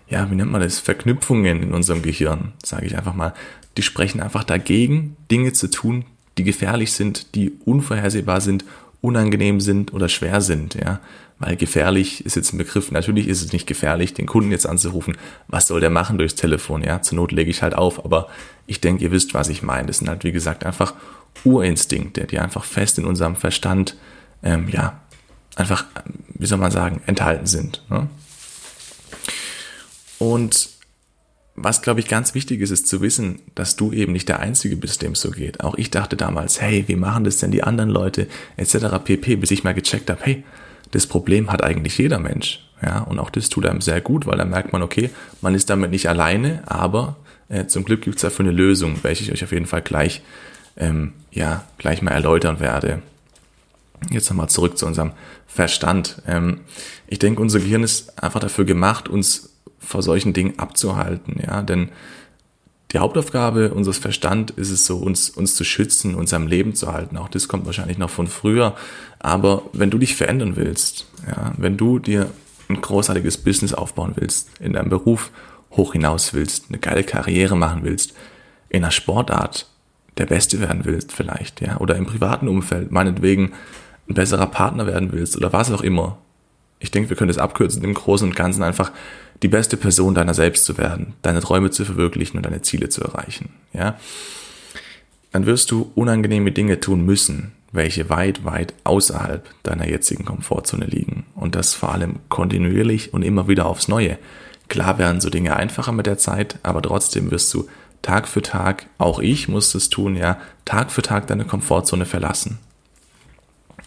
ja, 0.08 0.30
wie 0.30 0.34
nennt 0.34 0.50
man 0.50 0.60
das, 0.60 0.78
Verknüpfungen 0.78 1.62
in 1.62 1.74
unserem 1.74 2.02
Gehirn, 2.02 2.52
sage 2.62 2.86
ich 2.86 2.96
einfach 2.96 3.14
mal, 3.14 3.34
die 3.76 3.82
sprechen 3.82 4.20
einfach 4.20 4.44
dagegen, 4.44 5.16
Dinge 5.30 5.52
zu 5.52 5.68
tun, 5.68 6.04
die 6.38 6.44
gefährlich 6.44 6.92
sind, 6.92 7.34
die 7.34 7.52
unvorhersehbar 7.64 8.40
sind, 8.40 8.64
unangenehm 9.00 9.60
sind 9.60 9.92
oder 9.92 10.08
schwer 10.08 10.40
sind, 10.40 10.74
ja. 10.74 11.00
Weil 11.38 11.56
gefährlich 11.56 12.24
ist 12.24 12.34
jetzt 12.34 12.54
ein 12.54 12.58
Begriff. 12.58 12.90
Natürlich 12.90 13.28
ist 13.28 13.42
es 13.42 13.52
nicht 13.52 13.66
gefährlich, 13.66 14.14
den 14.14 14.24
Kunden 14.24 14.50
jetzt 14.50 14.66
anzurufen. 14.66 15.18
Was 15.48 15.66
soll 15.66 15.80
der 15.80 15.90
machen 15.90 16.16
durchs 16.16 16.34
Telefon, 16.34 16.82
ja? 16.82 17.02
Zur 17.02 17.16
Not 17.16 17.30
lege 17.30 17.50
ich 17.50 17.60
halt 17.60 17.74
auf. 17.74 18.02
Aber 18.06 18.28
ich 18.66 18.80
denke, 18.80 19.04
ihr 19.04 19.10
wisst, 19.10 19.34
was 19.34 19.50
ich 19.50 19.62
meine. 19.62 19.86
Das 19.86 19.98
sind 19.98 20.08
halt, 20.08 20.24
wie 20.24 20.32
gesagt, 20.32 20.64
einfach 20.64 20.94
Urinstinkte, 21.44 22.24
die 22.24 22.38
einfach 22.38 22.64
fest 22.64 22.98
in 22.98 23.04
unserem 23.04 23.36
Verstand, 23.36 23.96
ähm, 24.42 24.68
ja, 24.70 24.98
einfach, 25.56 25.84
wie 26.28 26.46
soll 26.46 26.58
man 26.58 26.70
sagen, 26.70 27.02
enthalten 27.04 27.46
sind. 27.46 27.82
Ne? 27.90 28.08
Und 30.18 30.70
was, 31.56 31.80
glaube 31.80 32.00
ich, 32.00 32.08
ganz 32.08 32.34
wichtig 32.34 32.60
ist, 32.60 32.70
ist 32.70 32.86
zu 32.86 33.00
wissen, 33.00 33.40
dass 33.54 33.76
du 33.76 33.92
eben 33.92 34.12
nicht 34.12 34.28
der 34.28 34.40
Einzige 34.40 34.76
bist, 34.76 35.02
dem 35.02 35.12
es 35.12 35.22
so 35.22 35.30
geht. 35.30 35.60
Auch 35.60 35.76
ich 35.76 35.90
dachte 35.90 36.16
damals, 36.16 36.60
hey, 36.60 36.84
wie 36.86 36.96
machen 36.96 37.24
das 37.24 37.38
denn 37.38 37.50
die 37.50 37.62
anderen 37.62 37.88
Leute, 37.88 38.28
etc. 38.56 38.98
pp, 39.02 39.36
bis 39.36 39.50
ich 39.50 39.64
mal 39.64 39.72
gecheckt 39.72 40.10
habe, 40.10 40.20
hey, 40.22 40.44
das 40.90 41.06
Problem 41.06 41.50
hat 41.50 41.64
eigentlich 41.64 41.96
jeder 41.98 42.18
Mensch. 42.18 42.62
Ja, 42.82 43.00
und 43.00 43.18
auch 43.18 43.30
das 43.30 43.48
tut 43.48 43.64
einem 43.64 43.80
sehr 43.80 44.02
gut, 44.02 44.26
weil 44.26 44.36
dann 44.36 44.50
merkt 44.50 44.72
man, 44.72 44.82
okay, 44.82 45.08
man 45.40 45.54
ist 45.54 45.70
damit 45.70 45.90
nicht 45.90 46.10
alleine, 46.10 46.62
aber 46.66 47.16
äh, 47.48 47.66
zum 47.66 47.84
Glück 47.84 48.02
gibt 48.02 48.16
es 48.16 48.22
dafür 48.22 48.44
eine 48.44 48.54
Lösung, 48.54 48.98
welche 49.02 49.24
ich 49.24 49.32
euch 49.32 49.42
auf 49.42 49.52
jeden 49.52 49.66
Fall 49.66 49.80
gleich, 49.80 50.22
ähm, 50.76 51.14
ja, 51.30 51.64
gleich 51.78 52.02
mal 52.02 52.10
erläutern 52.10 52.60
werde. 52.60 53.00
Jetzt 54.10 54.28
nochmal 54.28 54.50
zurück 54.50 54.76
zu 54.76 54.86
unserem 54.86 55.12
Verstand. 55.46 56.20
Ähm, 56.26 56.60
ich 57.06 57.18
denke, 57.18 57.40
unser 57.40 57.60
Gehirn 57.60 57.82
ist 57.82 58.22
einfach 58.22 58.40
dafür 58.40 58.66
gemacht, 58.66 59.08
uns 59.08 59.55
vor 59.86 60.02
solchen 60.02 60.32
Dingen 60.32 60.58
abzuhalten, 60.58 61.40
ja, 61.44 61.62
denn 61.62 61.90
die 62.92 62.98
Hauptaufgabe 62.98 63.74
unseres 63.74 63.98
Verstand 63.98 64.52
ist 64.52 64.70
es 64.70 64.86
so, 64.86 64.98
uns, 64.98 65.30
uns 65.30 65.56
zu 65.56 65.64
schützen, 65.64 66.14
uns 66.14 66.32
am 66.32 66.46
Leben 66.46 66.74
zu 66.74 66.92
halten. 66.92 67.16
Auch 67.16 67.28
das 67.28 67.48
kommt 67.48 67.66
wahrscheinlich 67.66 67.98
noch 67.98 68.10
von 68.10 68.28
früher. 68.28 68.76
Aber 69.18 69.62
wenn 69.72 69.90
du 69.90 69.98
dich 69.98 70.14
verändern 70.14 70.54
willst, 70.54 71.06
ja, 71.26 71.52
wenn 71.56 71.76
du 71.76 71.98
dir 71.98 72.30
ein 72.68 72.80
großartiges 72.80 73.38
Business 73.38 73.74
aufbauen 73.74 74.12
willst, 74.14 74.48
in 74.60 74.72
deinem 74.72 74.88
Beruf 74.88 75.30
hoch 75.72 75.92
hinaus 75.92 76.32
willst, 76.32 76.66
eine 76.68 76.78
geile 76.78 77.02
Karriere 77.02 77.56
machen 77.56 77.80
willst, 77.82 78.14
in 78.68 78.84
einer 78.84 78.92
Sportart 78.92 79.66
der 80.16 80.26
Beste 80.26 80.60
werden 80.60 80.84
willst 80.84 81.12
vielleicht, 81.12 81.60
ja, 81.60 81.78
oder 81.78 81.96
im 81.96 82.06
privaten 82.06 82.48
Umfeld, 82.48 82.92
meinetwegen 82.92 83.52
ein 84.08 84.14
besserer 84.14 84.46
Partner 84.46 84.86
werden 84.86 85.12
willst 85.12 85.36
oder 85.36 85.52
was 85.52 85.70
auch 85.70 85.82
immer. 85.82 86.18
Ich 86.78 86.90
denke, 86.90 87.10
wir 87.10 87.16
können 87.16 87.28
das 87.28 87.38
abkürzen, 87.38 87.82
im 87.82 87.94
Großen 87.94 88.28
und 88.28 88.36
Ganzen 88.36 88.62
einfach 88.62 88.92
die 89.42 89.48
beste 89.48 89.76
Person 89.76 90.14
deiner 90.14 90.34
selbst 90.34 90.64
zu 90.64 90.78
werden, 90.78 91.14
deine 91.22 91.40
Träume 91.40 91.70
zu 91.70 91.84
verwirklichen 91.84 92.36
und 92.36 92.46
deine 92.46 92.62
Ziele 92.62 92.88
zu 92.88 93.02
erreichen, 93.02 93.50
ja, 93.72 93.98
dann 95.32 95.46
wirst 95.46 95.70
du 95.70 95.92
unangenehme 95.94 96.52
Dinge 96.52 96.80
tun 96.80 97.04
müssen, 97.04 97.52
welche 97.72 98.08
weit, 98.08 98.44
weit 98.44 98.72
außerhalb 98.84 99.46
deiner 99.62 99.86
jetzigen 99.86 100.24
Komfortzone 100.24 100.86
liegen. 100.86 101.26
Und 101.34 101.54
das 101.54 101.74
vor 101.74 101.92
allem 101.92 102.20
kontinuierlich 102.30 103.12
und 103.12 103.22
immer 103.22 103.46
wieder 103.46 103.66
aufs 103.66 103.88
Neue. 103.88 104.18
Klar 104.68 104.98
werden 104.98 105.20
so 105.20 105.28
Dinge 105.28 105.54
einfacher 105.54 105.92
mit 105.92 106.06
der 106.06 106.16
Zeit, 106.16 106.58
aber 106.62 106.80
trotzdem 106.80 107.30
wirst 107.30 107.52
du 107.52 107.68
Tag 108.02 108.28
für 108.28 108.40
Tag, 108.40 108.86
auch 108.98 109.18
ich 109.18 109.48
muss 109.48 109.74
es 109.74 109.90
tun, 109.90 110.16
ja, 110.16 110.40
Tag 110.64 110.90
für 110.90 111.02
Tag 111.02 111.26
deine 111.26 111.44
Komfortzone 111.44 112.06
verlassen. 112.06 112.58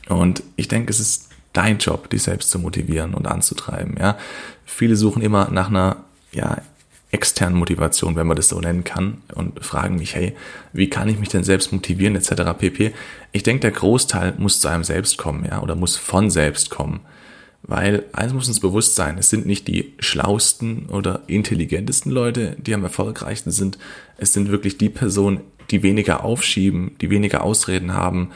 Und 0.08 0.44
ich 0.56 0.68
denke, 0.68 0.92
es 0.92 1.00
ist 1.00 1.29
dein 1.54 1.78
Job, 1.78 2.10
dich 2.10 2.24
selbst 2.24 2.52
zu 2.52 2.60
motivieren 2.60 3.14
und 3.14 3.28
anzutreiben. 3.28 3.98
Ja, 4.00 4.18
viele 4.66 4.96
suchen 4.96 5.22
immer 5.22 5.50
nach 5.50 5.70
einer 5.70 5.98
ja 6.32 6.58
externen 7.12 7.58
Motivation, 7.58 8.16
wenn 8.16 8.28
man 8.28 8.38
das 8.38 8.50
so 8.50 8.60
nennen 8.60 8.84
kann, 8.84 9.22
und 9.34 9.64
fragen 9.64 9.96
mich, 9.96 10.14
hey, 10.16 10.36
wie 10.74 10.90
kann 10.90 11.10
ich 11.10 11.18
mich 11.18 11.30
denn 11.30 11.44
selbst 11.44 11.72
motivieren, 11.72 12.16
etc. 12.16 12.54
pp. 12.58 12.94
Ich 13.32 13.44
denke, 13.44 13.62
der 13.62 13.72
Großteil 13.72 14.36
muss 14.38 14.60
zu 14.60 14.68
einem 14.68 14.84
selbst 14.84 15.18
kommen, 15.18 15.46
ja, 15.46 15.62
oder 15.62 15.76
muss 15.76 15.98
von 15.98 16.30
selbst 16.30 16.70
kommen. 16.70 17.02
Weil 17.64 18.06
eins 18.14 18.34
muss 18.34 18.48
uns 18.48 18.60
bewusst 18.60 18.96
sein, 18.96 19.18
es 19.18 19.30
sind 19.30 19.46
nicht 19.46 19.68
die 19.68 19.94
schlausten 20.00 20.86
oder 20.86 21.24
intelligentesten 21.28 22.12
Leute, 22.12 22.56
die 22.60 22.74
am 22.74 22.84
erfolgreichsten 22.84 23.52
sind. 23.52 23.78
Es 24.18 24.34
sind 24.34 24.50
wirklich 24.50 24.78
die 24.78 24.90
Personen, 24.90 25.42
die 25.72 25.84
weniger 25.84 26.24
aufschieben, 26.24 26.92
die 27.02 27.10
weniger 27.10 27.44
Ausreden 27.44 27.94
haben, 27.94 28.32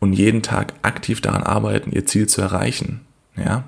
und 0.00 0.12
jeden 0.12 0.42
Tag 0.42 0.74
aktiv 0.82 1.20
daran 1.20 1.42
arbeiten, 1.42 1.92
ihr 1.92 2.06
Ziel 2.06 2.28
zu 2.28 2.40
erreichen. 2.40 3.00
Ja? 3.36 3.64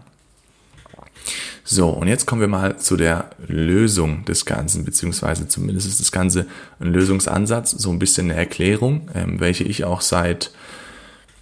So, 1.64 1.88
und 1.88 2.08
jetzt 2.08 2.26
kommen 2.26 2.40
wir 2.40 2.48
mal 2.48 2.78
zu 2.78 2.96
der 2.96 3.30
Lösung 3.46 4.24
des 4.24 4.44
Ganzen, 4.44 4.84
beziehungsweise 4.84 5.46
zumindest 5.46 5.86
ist 5.86 6.00
das 6.00 6.10
Ganze 6.10 6.46
ein 6.80 6.92
Lösungsansatz, 6.92 7.70
so 7.70 7.90
ein 7.90 7.98
bisschen 7.98 8.30
eine 8.30 8.38
Erklärung, 8.40 9.08
ähm, 9.14 9.38
welche 9.38 9.64
ich 9.64 9.84
auch 9.84 10.00
seit 10.00 10.50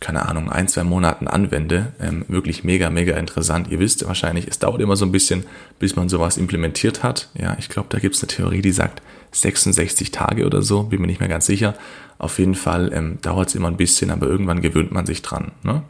keine 0.00 0.28
Ahnung, 0.28 0.50
ein, 0.50 0.68
zwei 0.68 0.84
Monaten 0.84 1.26
anwende, 1.26 1.92
ähm, 2.00 2.24
wirklich 2.28 2.62
mega, 2.62 2.88
mega 2.88 3.16
interessant. 3.16 3.68
Ihr 3.68 3.80
wisst 3.80 4.06
wahrscheinlich, 4.06 4.46
es 4.46 4.58
dauert 4.58 4.80
immer 4.80 4.96
so 4.96 5.04
ein 5.04 5.12
bisschen, 5.12 5.44
bis 5.78 5.96
man 5.96 6.08
sowas 6.08 6.36
implementiert 6.36 7.02
hat. 7.02 7.28
Ja, 7.34 7.56
ich 7.58 7.68
glaube, 7.68 7.88
da 7.90 7.98
gibt 7.98 8.14
es 8.14 8.22
eine 8.22 8.28
Theorie, 8.28 8.62
die 8.62 8.70
sagt 8.70 9.02
66 9.32 10.12
Tage 10.12 10.46
oder 10.46 10.62
so, 10.62 10.84
bin 10.84 11.00
mir 11.00 11.08
nicht 11.08 11.20
mehr 11.20 11.28
ganz 11.28 11.46
sicher. 11.46 11.74
Auf 12.18 12.38
jeden 12.38 12.54
Fall 12.54 12.92
ähm, 12.92 13.18
dauert 13.22 13.48
es 13.48 13.54
immer 13.54 13.68
ein 13.68 13.76
bisschen, 13.76 14.10
aber 14.10 14.26
irgendwann 14.26 14.60
gewöhnt 14.60 14.92
man 14.92 15.04
sich 15.04 15.22
dran. 15.22 15.52
Ne? 15.62 15.82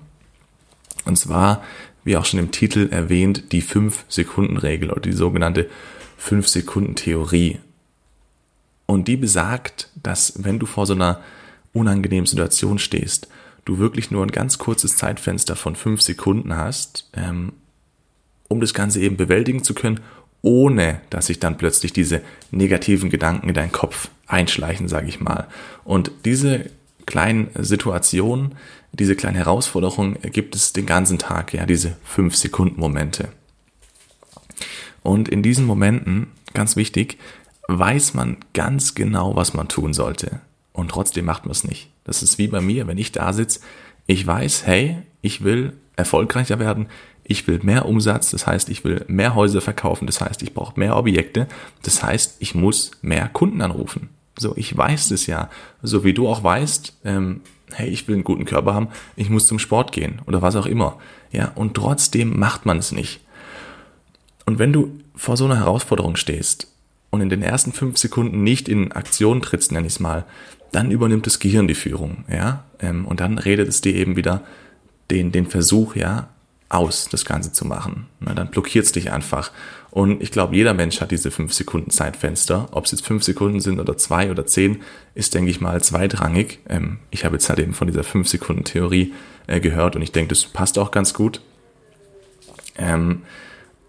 Und 1.04 1.16
zwar, 1.16 1.62
wie 2.04 2.16
auch 2.16 2.24
schon 2.24 2.40
im 2.40 2.50
Titel 2.50 2.88
erwähnt, 2.90 3.52
die 3.52 3.62
5-Sekunden-Regel 3.62 4.90
oder 4.90 5.00
die 5.00 5.12
sogenannte 5.12 5.68
5-Sekunden-Theorie. 6.22 7.58
Und 8.86 9.06
die 9.06 9.16
besagt, 9.16 9.90
dass 10.02 10.32
wenn 10.42 10.58
du 10.58 10.66
vor 10.66 10.86
so 10.86 10.94
einer 10.94 11.20
unangenehmen 11.74 12.26
Situation 12.26 12.78
stehst, 12.78 13.28
du 13.68 13.78
wirklich 13.78 14.10
nur 14.10 14.24
ein 14.24 14.30
ganz 14.30 14.58
kurzes 14.58 14.96
Zeitfenster 14.96 15.54
von 15.54 15.76
fünf 15.76 16.00
Sekunden 16.00 16.56
hast, 16.56 17.10
ähm, 17.14 17.52
um 18.48 18.60
das 18.60 18.72
Ganze 18.72 19.00
eben 19.00 19.16
bewältigen 19.16 19.62
zu 19.62 19.74
können, 19.74 20.00
ohne 20.40 21.02
dass 21.10 21.26
sich 21.26 21.38
dann 21.38 21.58
plötzlich 21.58 21.92
diese 21.92 22.22
negativen 22.50 23.10
Gedanken 23.10 23.48
in 23.48 23.54
deinen 23.54 23.72
Kopf 23.72 24.08
einschleichen, 24.26 24.88
sage 24.88 25.08
ich 25.08 25.20
mal. 25.20 25.48
Und 25.84 26.10
diese 26.24 26.70
kleinen 27.04 27.50
Situationen, 27.58 28.54
diese 28.92 29.16
kleinen 29.16 29.36
Herausforderungen 29.36 30.16
gibt 30.22 30.54
es 30.54 30.72
den 30.72 30.86
ganzen 30.86 31.18
Tag, 31.18 31.52
ja, 31.52 31.66
diese 31.66 31.96
fünf 32.04 32.36
Sekunden 32.36 32.80
Momente. 32.80 33.28
Und 35.02 35.28
in 35.28 35.42
diesen 35.42 35.66
Momenten, 35.66 36.28
ganz 36.54 36.76
wichtig, 36.76 37.18
weiß 37.68 38.14
man 38.14 38.38
ganz 38.54 38.94
genau, 38.94 39.36
was 39.36 39.52
man 39.52 39.68
tun 39.68 39.92
sollte 39.92 40.40
und 40.72 40.90
trotzdem 40.90 41.26
macht 41.26 41.44
man 41.44 41.52
es 41.52 41.64
nicht. 41.64 41.90
Das 42.08 42.22
ist 42.22 42.38
wie 42.38 42.48
bei 42.48 42.62
mir, 42.62 42.86
wenn 42.86 42.96
ich 42.96 43.12
da 43.12 43.32
sitze, 43.34 43.60
ich 44.06 44.26
weiß, 44.26 44.66
hey, 44.66 44.96
ich 45.20 45.44
will 45.44 45.74
erfolgreicher 45.94 46.58
werden, 46.58 46.86
ich 47.22 47.46
will 47.46 47.60
mehr 47.62 47.84
Umsatz, 47.84 48.30
das 48.30 48.46
heißt, 48.46 48.70
ich 48.70 48.82
will 48.82 49.04
mehr 49.08 49.34
Häuser 49.34 49.60
verkaufen, 49.60 50.06
das 50.06 50.22
heißt, 50.22 50.42
ich 50.42 50.54
brauche 50.54 50.80
mehr 50.80 50.96
Objekte, 50.96 51.46
das 51.82 52.02
heißt, 52.02 52.36
ich 52.38 52.54
muss 52.54 52.92
mehr 53.02 53.28
Kunden 53.28 53.60
anrufen. 53.60 54.08
So, 54.38 54.56
ich 54.56 54.74
weiß 54.74 55.10
das 55.10 55.26
ja, 55.26 55.50
so 55.82 56.02
wie 56.02 56.14
du 56.14 56.26
auch 56.28 56.42
weißt, 56.42 56.96
ähm, 57.04 57.42
hey, 57.72 57.90
ich 57.90 58.08
will 58.08 58.14
einen 58.14 58.24
guten 58.24 58.46
Körper 58.46 58.72
haben, 58.72 58.88
ich 59.14 59.28
muss 59.28 59.46
zum 59.46 59.58
Sport 59.58 59.92
gehen 59.92 60.22
oder 60.24 60.40
was 60.40 60.56
auch 60.56 60.66
immer. 60.66 60.96
Ja, 61.30 61.52
und 61.56 61.74
trotzdem 61.74 62.38
macht 62.38 62.64
man 62.64 62.78
es 62.78 62.90
nicht. 62.90 63.20
Und 64.46 64.58
wenn 64.58 64.72
du 64.72 64.98
vor 65.14 65.36
so 65.36 65.44
einer 65.44 65.58
Herausforderung 65.58 66.16
stehst 66.16 66.68
und 67.18 67.24
in 67.24 67.28
den 67.28 67.42
ersten 67.42 67.72
fünf 67.72 67.98
Sekunden 67.98 68.42
nicht 68.42 68.68
in 68.68 68.92
Aktion 68.92 69.42
trittst, 69.42 69.72
nenn 69.72 69.84
ich 69.84 69.94
es 69.94 70.00
mal, 70.00 70.24
dann 70.72 70.90
übernimmt 70.90 71.26
das 71.26 71.38
Gehirn 71.38 71.68
die 71.68 71.74
Führung, 71.74 72.24
ja, 72.30 72.64
ähm, 72.80 73.06
und 73.06 73.20
dann 73.20 73.38
redet 73.38 73.68
es 73.68 73.80
dir 73.80 73.94
eben 73.94 74.16
wieder 74.16 74.42
den, 75.10 75.32
den 75.32 75.46
Versuch, 75.46 75.96
ja, 75.96 76.28
aus, 76.68 77.08
das 77.10 77.24
Ganze 77.24 77.52
zu 77.52 77.64
machen. 77.64 78.06
Na, 78.20 78.34
dann 78.34 78.50
blockiert 78.50 78.84
es 78.84 78.92
dich 78.92 79.10
einfach. 79.10 79.52
Und 79.90 80.22
ich 80.22 80.30
glaube, 80.30 80.54
jeder 80.54 80.74
Mensch 80.74 81.00
hat 81.00 81.10
diese 81.10 81.30
fünf 81.30 81.54
Sekunden 81.54 81.90
Zeitfenster. 81.90 82.68
Ob 82.72 82.84
es 82.84 82.90
jetzt 82.90 83.06
fünf 83.06 83.22
Sekunden 83.22 83.60
sind 83.60 83.80
oder 83.80 83.96
zwei 83.96 84.30
oder 84.30 84.46
zehn, 84.46 84.82
ist, 85.14 85.34
denke 85.34 85.50
ich 85.50 85.60
mal, 85.60 85.82
zweitrangig. 85.82 86.58
Ähm, 86.68 86.98
ich 87.10 87.24
habe 87.24 87.36
jetzt 87.36 87.48
halt 87.48 87.58
eben 87.58 87.72
von 87.72 87.86
dieser 87.86 88.04
fünf 88.04 88.28
Sekunden 88.28 88.64
Theorie 88.64 89.14
äh, 89.46 89.60
gehört 89.60 89.96
und 89.96 90.02
ich 90.02 90.12
denke, 90.12 90.28
das 90.28 90.44
passt 90.44 90.78
auch 90.78 90.90
ganz 90.90 91.14
gut. 91.14 91.40
Ähm, 92.76 93.22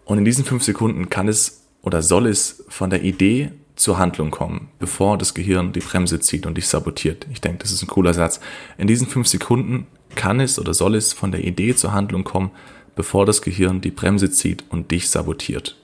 und 0.05 0.17
in 0.17 0.25
diesen 0.25 0.45
fünf 0.45 0.63
Sekunden 0.63 1.09
kann 1.09 1.27
es 1.27 1.65
oder 1.81 2.01
soll 2.01 2.27
es 2.27 2.63
von 2.69 2.89
der 2.89 3.03
Idee 3.03 3.51
zur 3.75 3.97
Handlung 3.97 4.31
kommen, 4.31 4.69
bevor 4.77 5.17
das 5.17 5.33
Gehirn 5.33 5.71
die 5.71 5.79
Bremse 5.79 6.19
zieht 6.19 6.45
und 6.45 6.57
dich 6.57 6.67
sabotiert. 6.67 7.27
Ich 7.31 7.41
denke, 7.41 7.59
das 7.59 7.71
ist 7.71 7.81
ein 7.81 7.87
cooler 7.87 8.13
Satz. 8.13 8.39
In 8.77 8.87
diesen 8.87 9.07
fünf 9.07 9.27
Sekunden 9.27 9.87
kann 10.15 10.39
es 10.39 10.59
oder 10.59 10.73
soll 10.73 10.95
es 10.95 11.13
von 11.13 11.31
der 11.31 11.43
Idee 11.43 11.75
zur 11.75 11.93
Handlung 11.93 12.23
kommen, 12.23 12.51
bevor 12.95 13.25
das 13.25 13.41
Gehirn 13.41 13.79
die 13.79 13.91
Bremse 13.91 14.29
zieht 14.29 14.65
und 14.69 14.91
dich 14.91 15.09
sabotiert. 15.09 15.77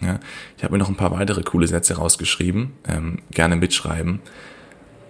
Ja, 0.00 0.20
ich 0.56 0.64
habe 0.64 0.72
mir 0.72 0.78
noch 0.78 0.88
ein 0.88 0.96
paar 0.96 1.10
weitere 1.10 1.42
coole 1.42 1.66
Sätze 1.66 1.96
rausgeschrieben, 1.96 2.72
ähm, 2.86 3.18
gerne 3.30 3.56
mitschreiben. 3.56 4.20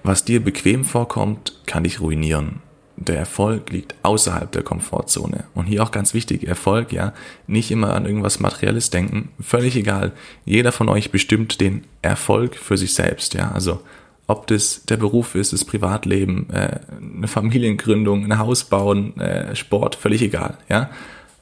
Was 0.02 0.25
dir 0.25 0.42
bequem 0.42 0.84
vorkommt, 0.84 1.60
kann 1.66 1.84
dich 1.84 2.00
ruinieren 2.00 2.62
der 3.00 3.17
Erfolg 3.17 3.71
liegt 3.71 3.95
außerhalb 4.02 4.50
der 4.52 4.62
Komfortzone. 4.62 5.45
Und 5.55 5.67
hier 5.67 5.83
auch 5.83 5.90
ganz 5.90 6.14
wichtig, 6.14 6.47
Erfolg, 6.47 6.93
ja, 6.93 7.12
nicht 7.47 7.71
immer 7.71 7.95
an 7.95 8.07
irgendwas 8.07 8.40
Materielles 8.40 8.90
denken, 8.90 9.31
völlig 9.40 9.76
egal. 9.76 10.12
Jeder 10.45 10.73
von 10.73 10.88
euch 10.88 11.11
bestimmt 11.11 11.61
den 11.61 11.85
Erfolg 12.02 12.57
für 12.57 12.76
sich 12.76 12.95
selbst, 12.95 13.35
ja, 13.35 13.52
also 13.52 13.81
ob 14.26 14.47
das 14.47 14.85
der 14.85 14.99
Beruf 14.99 15.35
ist, 15.35 15.55
das 15.55 15.64
Privatleben, 15.64 16.50
äh, 16.50 16.81
eine 17.17 17.28
Familiengründung, 17.28 18.25
ein 18.25 18.38
Haus 18.38 18.64
bauen, 18.64 19.19
äh, 19.19 19.57
Sport, 19.57 19.95
völlig 19.95 20.23
egal, 20.23 20.59
ja. 20.69 20.90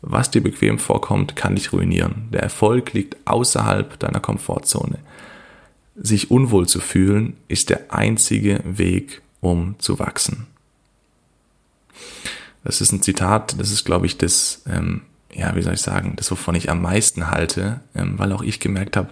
Was 0.02 0.30
dir 0.30 0.42
bequem 0.42 0.78
vorkommt, 0.78 1.34
kann 1.34 1.56
dich 1.56 1.72
ruinieren. 1.72 2.28
Der 2.32 2.42
Erfolg 2.42 2.92
liegt 2.92 3.16
außerhalb 3.24 3.98
deiner 3.98 4.20
Komfortzone. 4.20 4.98
Sich 5.96 6.30
unwohl 6.30 6.68
zu 6.68 6.78
fühlen, 6.78 7.36
ist 7.48 7.70
der 7.70 7.92
einzige 7.92 8.60
Weg, 8.64 9.22
um 9.40 9.74
zu 9.78 9.98
wachsen. 9.98 10.46
Das 12.66 12.80
ist 12.80 12.90
ein 12.90 13.00
Zitat, 13.00 13.60
das 13.60 13.70
ist, 13.70 13.84
glaube 13.84 14.06
ich, 14.06 14.18
das, 14.18 14.62
ähm, 14.68 15.02
ja, 15.32 15.54
wie 15.54 15.62
soll 15.62 15.74
ich 15.74 15.80
sagen, 15.80 16.14
das, 16.16 16.32
wovon 16.32 16.56
ich 16.56 16.68
am 16.68 16.82
meisten 16.82 17.30
halte, 17.30 17.80
ähm, 17.94 18.18
weil 18.18 18.32
auch 18.32 18.42
ich 18.42 18.58
gemerkt 18.58 18.96
habe, 18.96 19.10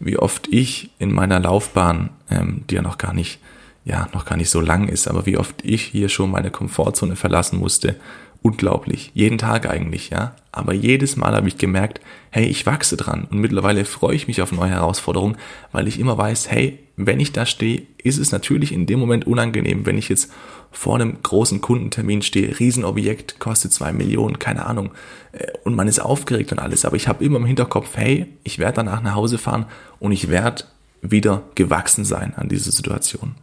wie 0.00 0.18
oft 0.18 0.48
ich 0.48 0.90
in 0.98 1.12
meiner 1.12 1.38
Laufbahn, 1.38 2.10
ähm, 2.30 2.64
die 2.68 2.74
ja 2.74 2.82
noch 2.82 2.98
gar 2.98 3.14
nicht, 3.14 3.38
ja, 3.84 4.08
noch 4.12 4.24
gar 4.24 4.36
nicht 4.36 4.50
so 4.50 4.60
lang 4.60 4.88
ist, 4.88 5.06
aber 5.06 5.24
wie 5.24 5.36
oft 5.36 5.64
ich 5.64 5.82
hier 5.82 6.08
schon 6.08 6.32
meine 6.32 6.50
Komfortzone 6.50 7.14
verlassen 7.14 7.60
musste, 7.60 7.94
unglaublich. 8.42 9.10
Jeden 9.14 9.38
Tag 9.38 9.68
eigentlich, 9.68 10.10
ja. 10.10 10.34
Aber 10.52 10.72
jedes 10.72 11.16
Mal 11.16 11.34
habe 11.34 11.48
ich 11.48 11.58
gemerkt, 11.58 12.00
hey, 12.30 12.46
ich 12.46 12.66
wachse 12.66 12.96
dran. 12.96 13.26
Und 13.30 13.40
mittlerweile 13.40 13.84
freue 13.84 14.14
ich 14.16 14.28
mich 14.28 14.40
auf 14.42 14.52
neue 14.52 14.70
Herausforderungen, 14.70 15.36
weil 15.72 15.88
ich 15.88 15.98
immer 15.98 16.16
weiß, 16.16 16.50
hey, 16.50 16.78
wenn 16.96 17.20
ich 17.20 17.32
da 17.32 17.44
stehe, 17.44 17.82
ist 18.02 18.18
es 18.18 18.32
natürlich 18.32 18.72
in 18.72 18.86
dem 18.86 18.98
Moment 18.98 19.26
unangenehm, 19.26 19.84
wenn 19.84 19.98
ich 19.98 20.08
jetzt 20.08 20.32
vor 20.70 20.94
einem 20.94 21.22
großen 21.22 21.60
Kundentermin 21.60 22.22
stehe, 22.22 22.58
Riesenobjekt, 22.58 23.38
kostet 23.38 23.72
zwei 23.72 23.92
Millionen, 23.92 24.38
keine 24.38 24.66
Ahnung, 24.66 24.90
äh, 25.32 25.46
und 25.64 25.74
man 25.74 25.88
ist 25.88 25.98
aufgeregt 25.98 26.52
und 26.52 26.58
alles. 26.58 26.84
Aber 26.84 26.96
ich 26.96 27.08
habe 27.08 27.24
immer 27.24 27.38
im 27.38 27.46
Hinterkopf, 27.46 27.96
hey, 27.96 28.26
ich 28.44 28.58
werde 28.58 28.76
danach 28.76 29.02
nach 29.02 29.14
Hause 29.14 29.38
fahren 29.38 29.66
und 29.98 30.12
ich 30.12 30.28
werde 30.28 30.64
wieder 31.02 31.42
gewachsen 31.54 32.04
sein 32.04 32.34
an 32.36 32.48
diese 32.48 32.72
Situation 32.72 33.34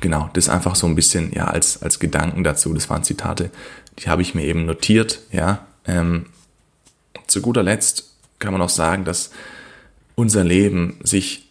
genau, 0.00 0.30
das 0.34 0.48
einfach 0.48 0.74
so 0.76 0.86
ein 0.86 0.94
bisschen, 0.94 1.32
ja, 1.32 1.46
als, 1.46 1.82
als 1.82 1.98
Gedanken 1.98 2.44
dazu. 2.44 2.72
Das 2.74 2.90
waren 2.90 3.04
Zitate, 3.04 3.50
die 3.98 4.08
habe 4.08 4.22
ich 4.22 4.34
mir 4.34 4.44
eben 4.44 4.66
notiert, 4.66 5.20
ja. 5.32 5.66
Ähm, 5.86 6.26
zu 7.26 7.40
guter 7.40 7.62
Letzt 7.62 8.10
kann 8.38 8.52
man 8.52 8.62
auch 8.62 8.68
sagen, 8.70 9.04
dass 9.04 9.30
unser 10.14 10.44
Leben 10.44 10.98
sich 11.02 11.48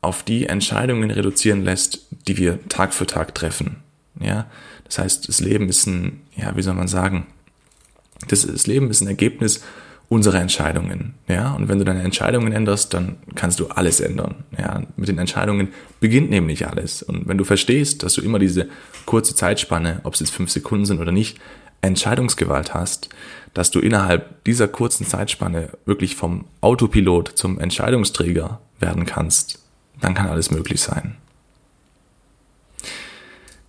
auf 0.00 0.22
die 0.22 0.46
Entscheidungen 0.46 1.10
reduzieren 1.10 1.62
lässt, 1.62 2.06
die 2.28 2.36
wir 2.36 2.66
Tag 2.68 2.94
für 2.94 3.06
Tag 3.06 3.34
treffen. 3.34 3.82
Ja, 4.20 4.46
das 4.84 4.98
heißt, 4.98 5.28
das 5.28 5.40
Leben 5.40 5.68
ist 5.68 5.86
ein, 5.86 6.22
ja, 6.36 6.56
wie 6.56 6.62
soll 6.62 6.74
man 6.74 6.88
sagen, 6.88 7.26
das, 8.28 8.46
das 8.46 8.66
Leben 8.66 8.90
ist 8.90 9.00
ein 9.00 9.08
Ergebnis 9.08 9.62
unsere 10.08 10.38
Entscheidungen. 10.38 11.14
Ja, 11.28 11.52
und 11.52 11.68
wenn 11.68 11.78
du 11.78 11.84
deine 11.84 12.02
Entscheidungen 12.02 12.52
änderst, 12.52 12.94
dann 12.94 13.16
kannst 13.34 13.58
du 13.58 13.66
alles 13.66 14.00
ändern. 14.00 14.44
Ja, 14.56 14.82
mit 14.96 15.08
den 15.08 15.18
Entscheidungen 15.18 15.68
beginnt 16.00 16.30
nämlich 16.30 16.68
alles. 16.68 17.02
Und 17.02 17.26
wenn 17.26 17.38
du 17.38 17.44
verstehst, 17.44 18.02
dass 18.02 18.14
du 18.14 18.20
immer 18.20 18.38
diese 18.38 18.68
kurze 19.04 19.34
Zeitspanne, 19.34 20.00
ob 20.04 20.14
es 20.14 20.20
jetzt 20.20 20.32
fünf 20.32 20.50
Sekunden 20.50 20.86
sind 20.86 21.00
oder 21.00 21.12
nicht, 21.12 21.38
Entscheidungsgewalt 21.82 22.74
hast, 22.74 23.08
dass 23.54 23.70
du 23.70 23.80
innerhalb 23.80 24.44
dieser 24.44 24.68
kurzen 24.68 25.06
Zeitspanne 25.06 25.70
wirklich 25.84 26.14
vom 26.16 26.44
Autopilot 26.60 27.32
zum 27.34 27.58
Entscheidungsträger 27.58 28.60
werden 28.80 29.06
kannst, 29.06 29.60
dann 30.00 30.14
kann 30.14 30.28
alles 30.28 30.50
möglich 30.50 30.80
sein. 30.80 31.16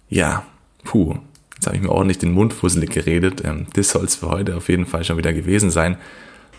Ja, 0.10 0.46
puh, 0.84 1.18
jetzt 1.56 1.68
habe 1.68 1.76
ich 1.76 1.82
mir 1.82 1.90
ordentlich 1.90 2.18
den 2.18 2.32
Mund 2.32 2.54
fusselig 2.54 2.92
geredet. 2.92 3.44
Ähm, 3.44 3.68
das 3.74 3.90
soll 3.90 4.06
es 4.06 4.16
für 4.16 4.30
heute 4.30 4.56
auf 4.56 4.70
jeden 4.70 4.86
Fall 4.86 5.04
schon 5.04 5.18
wieder 5.18 5.34
gewesen 5.34 5.70
sein. 5.70 5.98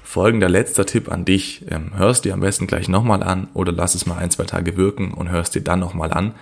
Folgender 0.09 0.49
letzter 0.49 0.87
Tipp 0.87 1.12
an 1.12 1.27
dich. 1.27 1.67
Ähm, 1.69 1.91
hörst 1.95 2.25
dir 2.25 2.33
am 2.33 2.41
besten 2.41 2.67
gleich 2.67 2.88
nochmal 2.88 3.23
an 3.23 3.47
oder 3.53 3.73
lass 3.73 3.95
es 3.95 4.07
mal 4.07 4.17
ein, 4.17 4.31
zwei 4.31 4.45
Tage 4.45 4.79
wirken 4.79 5.12
und 5.12 5.29
hörst 5.29 5.55
dir 5.55 5.61
dann 5.61 5.81
nochmal 5.81 6.12
an. 6.15 6.33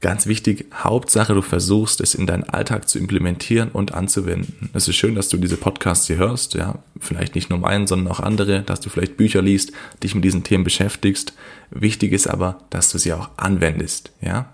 Ganz 0.00 0.28
wichtig, 0.28 0.66
Hauptsache, 0.72 1.34
du 1.34 1.42
versuchst 1.42 2.00
es 2.00 2.14
in 2.14 2.28
deinen 2.28 2.44
Alltag 2.44 2.88
zu 2.88 3.00
implementieren 3.00 3.70
und 3.72 3.92
anzuwenden. 3.92 4.70
Es 4.72 4.86
ist 4.86 4.94
schön, 4.94 5.16
dass 5.16 5.28
du 5.28 5.36
diese 5.36 5.56
Podcasts 5.56 6.06
hier 6.06 6.18
hörst, 6.18 6.54
ja, 6.54 6.78
vielleicht 7.00 7.34
nicht 7.34 7.50
nur 7.50 7.58
meinen, 7.58 7.88
sondern 7.88 8.14
auch 8.14 8.20
andere, 8.20 8.62
dass 8.62 8.78
du 8.78 8.88
vielleicht 8.88 9.16
Bücher 9.16 9.42
liest, 9.42 9.72
dich 10.04 10.14
mit 10.14 10.22
diesen 10.22 10.44
Themen 10.44 10.62
beschäftigst. 10.62 11.32
Wichtig 11.70 12.12
ist 12.12 12.28
aber, 12.28 12.60
dass 12.70 12.92
du 12.92 12.98
sie 12.98 13.12
auch 13.14 13.30
anwendest, 13.36 14.12
ja. 14.20 14.52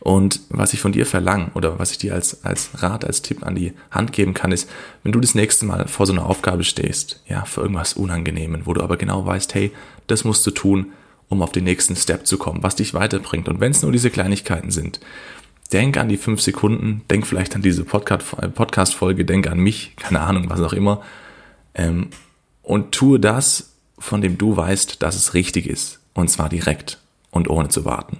Und 0.00 0.40
was 0.48 0.72
ich 0.72 0.80
von 0.80 0.92
dir 0.92 1.06
verlange 1.06 1.50
oder 1.54 1.78
was 1.78 1.92
ich 1.92 1.98
dir 1.98 2.14
als, 2.14 2.44
als 2.44 2.82
Rat, 2.82 3.04
als 3.04 3.22
Tipp 3.22 3.46
an 3.46 3.54
die 3.54 3.72
Hand 3.90 4.12
geben 4.12 4.34
kann, 4.34 4.52
ist, 4.52 4.68
wenn 5.02 5.12
du 5.12 5.20
das 5.20 5.34
nächste 5.34 5.66
Mal 5.66 5.88
vor 5.88 6.06
so 6.06 6.12
einer 6.12 6.26
Aufgabe 6.26 6.64
stehst, 6.64 7.22
ja, 7.26 7.44
für 7.44 7.62
irgendwas 7.62 7.94
Unangenehmen, 7.94 8.66
wo 8.66 8.74
du 8.74 8.82
aber 8.82 8.96
genau 8.96 9.24
weißt, 9.24 9.54
hey, 9.54 9.72
das 10.06 10.24
musst 10.24 10.46
du 10.46 10.50
tun, 10.50 10.92
um 11.28 11.42
auf 11.42 11.52
den 11.52 11.64
nächsten 11.64 11.96
Step 11.96 12.26
zu 12.26 12.36
kommen, 12.36 12.62
was 12.62 12.76
dich 12.76 12.94
weiterbringt. 12.94 13.48
Und 13.48 13.60
wenn 13.60 13.72
es 13.72 13.82
nur 13.82 13.92
diese 13.92 14.10
Kleinigkeiten 14.10 14.70
sind, 14.70 15.00
denk 15.72 15.96
an 15.96 16.08
die 16.08 16.18
fünf 16.18 16.40
Sekunden, 16.40 17.02
denk 17.10 17.26
vielleicht 17.26 17.54
an 17.56 17.62
diese 17.62 17.84
Podcast-Folge, 17.84 19.24
denk 19.24 19.46
an 19.46 19.58
mich, 19.58 19.96
keine 19.96 20.20
Ahnung, 20.20 20.50
was 20.50 20.60
auch 20.60 20.74
immer. 20.74 21.02
Ähm, 21.74 22.08
und 22.62 22.92
tue 22.92 23.18
das, 23.18 23.72
von 23.98 24.20
dem 24.20 24.36
du 24.36 24.56
weißt, 24.56 25.02
dass 25.02 25.16
es 25.16 25.34
richtig 25.34 25.66
ist. 25.66 26.00
Und 26.14 26.28
zwar 26.28 26.48
direkt 26.48 26.98
und 27.30 27.48
ohne 27.48 27.68
zu 27.68 27.84
warten. 27.84 28.18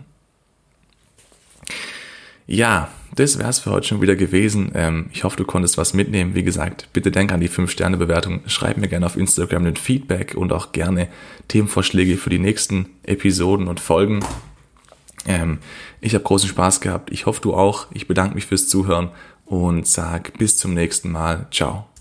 Ja, 2.52 2.88
das 3.14 3.38
wär's 3.38 3.60
für 3.60 3.70
heute 3.70 3.88
schon 3.88 4.02
wieder 4.02 4.14
gewesen. 4.14 4.72
Ähm, 4.74 5.06
ich 5.10 5.24
hoffe, 5.24 5.38
du 5.38 5.44
konntest 5.44 5.78
was 5.78 5.94
mitnehmen. 5.94 6.34
Wie 6.34 6.42
gesagt, 6.42 6.86
bitte 6.92 7.10
denk 7.10 7.32
an 7.32 7.40
die 7.40 7.48
5-Sterne-Bewertung. 7.48 8.42
Schreib 8.46 8.76
mir 8.76 8.88
gerne 8.88 9.06
auf 9.06 9.16
Instagram 9.16 9.64
den 9.64 9.76
Feedback 9.76 10.34
und 10.36 10.52
auch 10.52 10.72
gerne 10.72 11.08
Themenvorschläge 11.48 12.18
für 12.18 12.28
die 12.28 12.38
nächsten 12.38 12.90
Episoden 13.04 13.68
und 13.68 13.80
Folgen. 13.80 14.20
Ähm, 15.26 15.60
ich 16.02 16.12
habe 16.14 16.24
großen 16.24 16.50
Spaß 16.50 16.82
gehabt. 16.82 17.10
Ich 17.10 17.24
hoffe, 17.24 17.40
du 17.40 17.54
auch. 17.54 17.86
Ich 17.94 18.06
bedanke 18.06 18.34
mich 18.34 18.44
fürs 18.44 18.68
Zuhören 18.68 19.08
und 19.46 19.86
sag 19.86 20.36
bis 20.36 20.58
zum 20.58 20.74
nächsten 20.74 21.10
Mal. 21.10 21.46
Ciao. 21.50 21.91